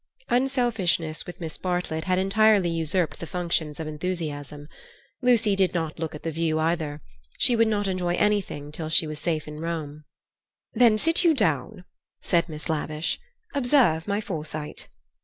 Unselfishness 0.29 1.27
with 1.27 1.39
Miss 1.39 1.59
Bartlett 1.59 2.05
had 2.05 2.17
entirely 2.17 2.71
usurped 2.71 3.19
the 3.19 3.27
functions 3.27 3.79
of 3.79 3.85
enthusiasm. 3.85 4.67
Lucy 5.21 5.55
did 5.55 5.75
not 5.75 5.99
look 5.99 6.15
at 6.15 6.23
the 6.23 6.31
view 6.31 6.57
either. 6.59 7.03
She 7.37 7.55
would 7.55 7.67
not 7.67 7.87
enjoy 7.87 8.15
anything 8.15 8.71
till 8.71 8.89
she 8.89 9.05
was 9.05 9.19
safe 9.19 9.47
at 9.47 9.59
Rome. 9.59 10.05
"Then 10.73 10.97
sit 10.97 11.23
you 11.23 11.35
down," 11.35 11.85
said 12.23 12.49
Miss 12.49 12.67
Lavish. 12.67 13.19
"Observe 13.53 14.07
my 14.07 14.19
foresight." 14.19 14.89